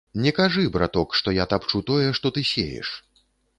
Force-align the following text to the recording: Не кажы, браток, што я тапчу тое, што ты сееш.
Не 0.25 0.31
кажы, 0.37 0.63
браток, 0.77 1.13
што 1.19 1.35
я 1.35 1.45
тапчу 1.53 1.83
тое, 1.93 2.09
што 2.23 2.35
ты 2.39 2.47
сееш. 2.55 2.95